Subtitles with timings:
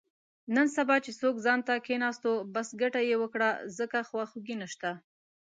[0.55, 4.89] نن سبا چې څوک ځانته کېناستو، بس ګټه یې وکړه، ځکه خواخوږی نشته.